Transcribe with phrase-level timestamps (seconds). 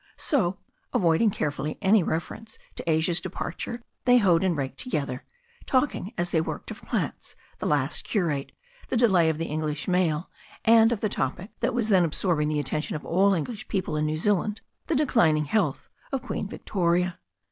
[0.17, 0.57] So,
[0.95, 5.23] avoiding carefully any reference to Asia's departure^ they hoed and raked together,
[5.67, 8.51] talking as they worked of plants, the last curate,
[8.87, 10.31] the delay of the English mail,
[10.65, 14.07] and of the topic that was then absorbing the attention of all English people in
[14.07, 17.19] New Zealand— ^the declining health of Queen Victoria.